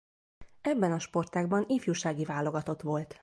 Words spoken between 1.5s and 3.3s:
ifjúsági válogatott volt.